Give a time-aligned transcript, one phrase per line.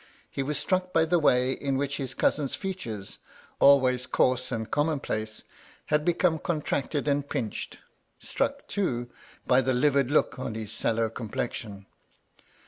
[0.31, 3.19] He was struck by the way in which his cousin's features—
[3.59, 5.43] always coarse and common place—
[5.93, 7.77] had become contracted and pinched;
[8.19, 9.11] struck, too,
[9.45, 11.85] by the livid look on his sallow complexion.